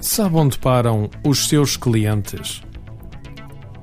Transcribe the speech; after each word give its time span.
Sabe 0.00 0.36
onde 0.36 0.58
param 0.58 1.08
os 1.24 1.48
seus 1.48 1.76
clientes? 1.76 2.62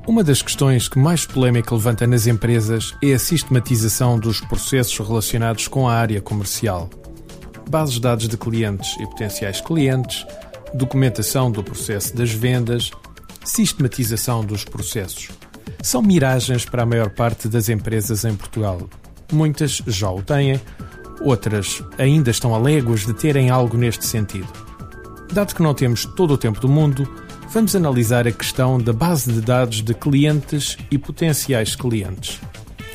Uma 0.08 0.24
das 0.24 0.42
questões 0.42 0.88
que 0.88 0.98
mais 0.98 1.26
polémica 1.26 1.74
levanta 1.74 2.06
nas 2.08 2.28
empresas 2.28 2.96
é 3.02 3.14
a 3.14 3.20
sistematização 3.20 4.20
dos 4.20 4.42
processos 4.42 4.98
relacionados 4.98 5.68
com 5.68 5.88
a 5.88 5.94
área 5.94 6.22
comercial. 6.22 6.90
Bases 7.70 7.96
de 7.96 8.02
dados 8.02 8.28
de 8.28 8.38
clientes 8.38 8.96
e 9.00 9.06
potenciais 9.06 9.62
clientes, 9.62 10.26
documentação 10.74 11.52
do 11.52 11.64
processo 11.64 12.16
das 12.16 12.32
vendas, 12.32 12.92
sistematização 13.44 14.44
dos 14.44 14.64
processos. 14.64 15.30
São 15.82 16.02
miragens 16.02 16.66
para 16.66 16.84
a 16.84 16.86
maior 16.86 17.12
parte 17.12 17.48
das 17.48 17.70
empresas 17.70 18.26
em 18.26 18.36
Portugal. 18.36 18.90
Muitas 19.32 19.82
já 19.88 20.10
o 20.10 20.22
têm, 20.22 20.60
outras 21.22 21.84
ainda 21.98 22.32
estão 22.32 22.54
a 22.54 22.58
léguas 22.58 23.06
de 23.06 23.14
terem 23.14 23.50
algo 23.50 23.78
neste 23.78 24.06
sentido. 24.06 24.48
Dado 25.32 25.54
que 25.54 25.62
não 25.62 25.74
temos 25.74 26.06
todo 26.06 26.34
o 26.34 26.38
tempo 26.38 26.60
do 26.60 26.68
mundo, 26.68 27.08
vamos 27.52 27.76
analisar 27.76 28.28
a 28.28 28.32
questão 28.32 28.80
da 28.80 28.94
base 28.94 29.32
de 29.32 29.42
dados 29.42 29.82
de 29.82 29.94
clientes 29.94 30.78
e 30.90 30.98
potenciais 30.98 31.76
clientes. 31.76 32.40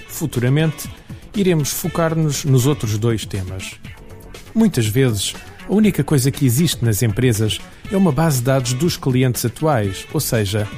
Futuramente, 0.09 0.88
iremos 1.37 1.73
focar-nos 1.73 2.45
nos 2.45 2.66
outros 2.66 2.98
dois 2.98 3.24
temas. 3.24 3.73
Muitas 4.55 4.86
vezes, 4.86 5.34
a 5.69 5.72
única 5.72 6.05
coisa 6.05 6.30
que 6.30 6.45
existe 6.45 6.84
nas 6.84 7.02
empresas 7.02 7.61
é 7.91 7.97
uma 7.97 8.12
base 8.12 8.38
de 8.38 8.45
dados 8.45 8.72
dos 8.75 8.97
clientes 8.97 9.45
atuais, 9.45 10.06
ou 10.12 10.20
seja, 10.20 10.69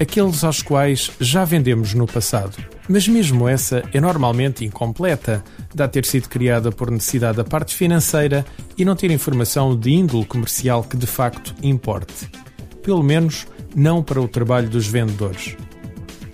aqueles 0.00 0.44
aos 0.44 0.62
quais 0.62 1.10
já 1.20 1.44
vendemos 1.44 1.94
no 1.94 2.06
passado. 2.06 2.56
Mas 2.88 3.06
mesmo 3.06 3.48
essa 3.48 3.82
é 3.92 4.00
normalmente 4.00 4.64
incompleta, 4.64 5.44
dá 5.74 5.86
ter 5.86 6.04
sido 6.04 6.28
criada 6.28 6.70
por 6.70 6.90
necessidade 6.90 7.36
da 7.36 7.44
parte 7.44 7.74
financeira 7.74 8.46
e 8.76 8.84
não 8.84 8.96
ter 8.96 9.10
informação 9.10 9.76
de 9.76 9.90
índole 9.90 10.24
comercial 10.24 10.82
que 10.82 10.96
de 10.96 11.06
facto 11.06 11.54
importe. 11.62 12.30
Pelo 12.82 13.02
menos 13.02 13.46
não 13.74 14.02
para 14.02 14.20
o 14.20 14.28
trabalho 14.28 14.68
dos 14.68 14.86
vendedores. 14.86 15.56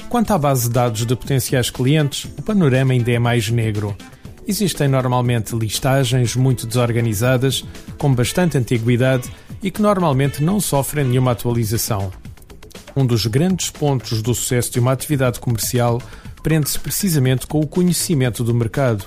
Quanto 0.08 0.32
à 0.32 0.38
base 0.38 0.68
de 0.68 0.74
dados 0.74 1.04
de 1.04 1.16
potenciais 1.16 1.70
clientes, 1.70 2.24
o 2.38 2.42
panorama 2.42 2.92
ainda 2.92 3.10
é 3.10 3.18
mais 3.18 3.50
negro. 3.50 3.96
Existem 4.46 4.86
normalmente 4.86 5.56
listagens 5.56 6.36
muito 6.36 6.66
desorganizadas, 6.66 7.64
com 7.98 8.14
bastante 8.14 8.56
antiguidade 8.56 9.28
e 9.60 9.70
que 9.70 9.82
normalmente 9.82 10.42
não 10.42 10.60
sofrem 10.60 11.06
nenhuma 11.06 11.32
atualização. 11.32 12.12
Um 12.96 13.04
dos 13.04 13.26
grandes 13.26 13.70
pontos 13.70 14.22
do 14.22 14.34
sucesso 14.34 14.70
de 14.72 14.78
uma 14.78 14.92
atividade 14.92 15.40
comercial 15.40 16.00
prende-se 16.42 16.78
precisamente 16.78 17.46
com 17.46 17.60
o 17.60 17.66
conhecimento 17.66 18.44
do 18.44 18.54
mercado, 18.54 19.04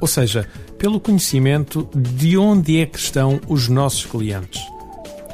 ou 0.00 0.06
seja, 0.06 0.48
pelo 0.76 1.00
conhecimento 1.00 1.88
de 1.94 2.36
onde 2.36 2.80
é 2.80 2.86
que 2.86 2.98
estão 2.98 3.40
os 3.48 3.68
nossos 3.68 4.04
clientes. 4.04 4.60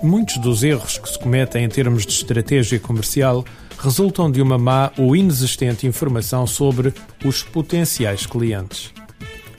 Muitos 0.02 0.36
dos 0.38 0.62
erros 0.62 0.98
que 0.98 1.08
se 1.08 1.18
cometem 1.18 1.64
em 1.64 1.68
termos 1.68 2.06
de 2.06 2.12
estratégia 2.12 2.78
comercial 2.78 3.44
resultam 3.78 4.30
de 4.30 4.40
uma 4.40 4.58
má 4.58 4.92
ou 4.96 5.16
inexistente 5.16 5.86
informação 5.86 6.46
sobre 6.46 6.94
os 7.24 7.42
potenciais 7.42 8.26
clientes. 8.26 8.92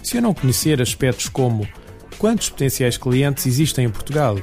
Se 0.02 0.18
eu 0.18 0.22
não 0.22 0.34
conhecer 0.34 0.82
aspectos 0.82 1.28
como 1.28 1.68
quantos 2.18 2.50
potenciais 2.50 2.98
clientes 2.98 3.46
existem 3.46 3.86
em 3.86 3.90
Portugal, 3.90 4.38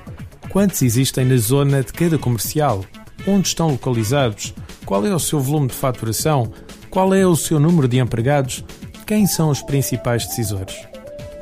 quantos 0.50 0.83
existem 0.83 1.25
na 1.25 1.36
zona 1.36 1.83
de 1.83 1.92
cada 1.92 2.19
comercial, 2.19 2.84
onde 3.27 3.48
estão 3.48 3.69
localizados, 3.70 4.55
qual 4.84 5.05
é 5.06 5.14
o 5.14 5.19
seu 5.19 5.41
volume 5.41 5.69
de 5.69 5.74
faturação, 5.74 6.52
qual 6.91 7.14
é 7.14 7.27
o 7.27 7.36
seu 7.36 7.61
número 7.61 7.88
de 7.88 7.98
empregados, 7.98 8.64
quem 9.06 9.27
são 9.27 9.50
os 9.50 9.62
principais 9.62 10.27
decisores. 10.27 10.77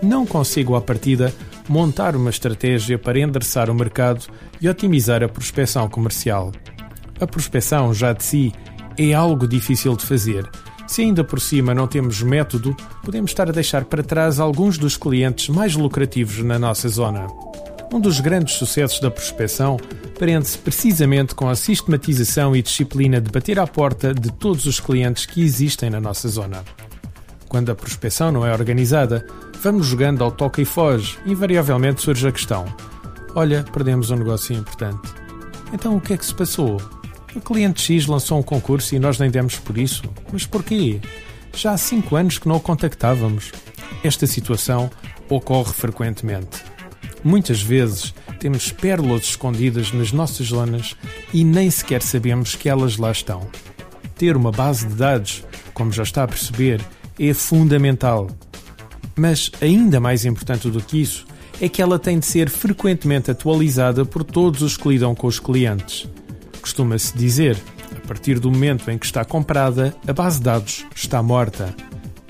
Não 0.03 0.27
consigo, 0.27 0.75
à 0.75 0.81
partida, 0.81 1.33
montar 1.69 2.15
uma 2.15 2.31
estratégia 2.31 2.99
para 2.99 3.19
endereçar 3.19 3.71
o 3.71 3.75
mercado 3.75 4.27
e 4.61 4.69
otimizar 4.69 5.23
a 5.23 5.29
prospecção 5.29 5.89
comercial. 5.89 6.53
A 7.21 7.27
prospecção, 7.27 7.93
já 7.95 8.13
de 8.13 8.23
si, 8.25 8.53
é 8.99 9.15
algo 9.15 9.47
difícil 9.47 9.97
de 9.97 10.05
fazer. 10.05 10.49
Se 10.87 11.03
ainda 11.03 11.25
por 11.25 11.41
cima 11.41 11.75
não 11.75 11.87
temos 11.87 12.23
método, 12.23 12.77
podemos 13.03 13.31
estar 13.31 13.49
a 13.49 13.53
deixar 13.53 13.85
para 13.85 14.03
trás 14.03 14.39
alguns 14.39 14.79
dos 14.79 14.97
clientes 14.97 15.49
mais 15.49 15.75
lucrativos 15.75 16.39
na 16.45 16.59
nossa 16.59 16.89
zona. 16.89 17.27
Um 17.93 18.01
dos 18.01 18.21
grandes 18.21 18.55
sucessos 18.55 19.01
da 19.01 19.11
prospecção 19.11 19.77
prende-se 20.19 20.57
precisamente 20.59 21.35
com 21.35 21.49
a 21.49 21.55
sistematização 21.55 22.57
e 22.57 22.63
disciplina 22.63 23.21
de 23.21 23.31
bater 23.31 23.59
à 23.59 23.67
porta 23.67 24.15
de 24.15 24.33
todos 24.33 24.67
os 24.67 24.81
clientes 24.81 25.27
que 25.27 25.43
existem 25.43 25.91
na 25.91 26.01
nossa 26.01 26.29
zona. 26.29 26.65
Quando 27.49 27.71
a 27.71 27.75
prospecção 27.75 28.33
não 28.33 28.45
é 28.45 28.53
organizada, 28.53 29.27
vamos 29.63 29.87
jogando 29.87 30.25
ao 30.25 30.33
toque 30.33 30.63
e 30.63 30.65
foge, 30.65 31.19
invariavelmente 31.27 32.01
surge 32.01 32.27
a 32.27 32.33
questão: 32.33 32.65
Olha, 33.35 33.65
perdemos 33.73 34.11
um 34.11 34.17
negócio 34.17 34.57
importante. 34.57 35.09
Então 35.73 35.97
o 35.97 36.01
que 36.01 36.15
é 36.15 36.17
que 36.17 36.27
se 36.27 36.35
passou? 36.35 36.81
O 37.35 37.41
cliente 37.41 37.83
X 37.83 38.07
lançou 38.07 38.39
um 38.39 38.43
concurso 38.43 38.95
e 38.95 38.99
nós 38.99 39.19
nem 39.19 39.31
demos 39.31 39.59
por 39.59 39.77
isso. 39.77 40.03
Mas 40.33 40.47
porquê? 40.47 41.01
Já 41.55 41.73
há 41.73 41.77
cinco 41.77 42.17
anos 42.17 42.39
que 42.39 42.49
não 42.49 42.57
o 42.57 42.61
contactávamos. 42.61 43.53
Esta 44.03 44.27
situação 44.27 44.91
ocorre 45.29 45.73
frequentemente. 45.73 46.65
Muitas 47.23 47.61
vezes 47.61 48.15
temos 48.47 48.71
pérolas 48.71 49.25
escondidas 49.25 49.91
nas 49.91 50.13
nossas 50.13 50.47
zonas 50.47 50.95
e 51.35 51.43
nem 51.43 51.69
sequer 51.69 52.01
sabemos 52.01 52.55
que 52.55 52.69
elas 52.69 52.97
lá 52.97 53.11
estão. 53.11 53.41
Ter 54.15 54.37
uma 54.37 54.53
base 54.53 54.87
de 54.87 54.95
dados, 54.95 55.43
como 55.75 55.91
já 55.91 56.05
está 56.05 56.23
a 56.23 56.29
perceber, 56.29 56.81
é 57.19 57.35
fundamental. 57.35 58.29
Mas 59.17 59.51
ainda 59.61 59.99
mais 59.99 60.25
importante 60.25 60.71
do 60.71 60.81
que 60.81 61.03
isso 61.03 61.27
é 61.61 61.69
que 61.69 61.83
ela 61.83 61.99
tem 61.99 62.21
de 62.21 62.27
ser 62.27 62.49
frequentemente 62.49 63.33
atualizada 63.33 64.05
por 64.05 64.23
todos 64.23 64.63
os 64.63 64.77
que 64.77 64.91
lidam 64.91 65.13
com 65.13 65.27
os 65.27 65.41
clientes. 65.41 66.09
Costuma-se 66.61 67.19
dizer, 67.19 67.59
a 67.97 68.07
partir 68.07 68.39
do 68.39 68.49
momento 68.49 68.89
em 68.93 68.97
que 68.97 69.07
está 69.07 69.25
comprada, 69.25 69.93
a 70.07 70.13
base 70.13 70.39
de 70.39 70.45
dados 70.45 70.87
está 70.95 71.21
morta. 71.21 71.75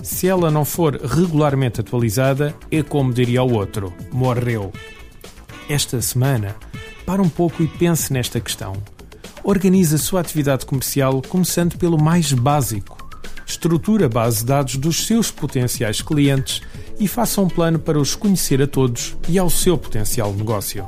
Se 0.03 0.27
ela 0.27 0.51
não 0.51 0.65
for 0.65 0.97
regularmente 0.97 1.83
atualizada, 1.83 2.55
é 2.71 2.83
como 2.83 3.13
diria 3.13 3.43
o 3.43 3.53
outro: 3.53 3.93
morreu. 4.11 4.73
Esta 5.69 6.01
semana, 6.01 6.55
para 7.05 7.21
um 7.21 7.29
pouco 7.29 7.63
e 7.63 7.67
pense 7.67 8.13
nesta 8.13 8.41
questão. 8.41 8.75
Organize 9.43 9.95
a 9.95 9.99
sua 9.99 10.21
atividade 10.21 10.65
comercial 10.65 11.21
começando 11.23 11.77
pelo 11.77 12.01
mais 12.01 12.33
básico. 12.33 12.97
Estrutura 13.47 14.07
a 14.07 14.09
base 14.09 14.39
de 14.39 14.47
dados 14.47 14.77
dos 14.77 15.07
seus 15.07 15.31
potenciais 15.31 16.01
clientes 16.01 16.61
e 16.99 17.07
faça 17.07 17.41
um 17.41 17.49
plano 17.49 17.79
para 17.79 17.99
os 17.99 18.15
conhecer 18.15 18.61
a 18.63 18.67
todos 18.67 19.17
e 19.29 19.39
ao 19.39 19.51
seu 19.51 19.77
potencial 19.77 20.33
negócio. 20.33 20.87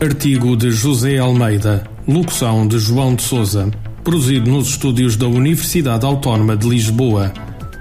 Artigo 0.00 0.56
de 0.56 0.70
José 0.72 1.18
Almeida, 1.18 1.88
locução 2.08 2.66
de 2.66 2.78
João 2.78 3.14
de 3.14 3.22
Souza 3.22 3.70
produzido 4.02 4.50
nos 4.50 4.68
estúdios 4.70 5.16
da 5.16 5.26
Universidade 5.26 6.04
Autónoma 6.04 6.56
de 6.56 6.68
Lisboa. 6.68 7.32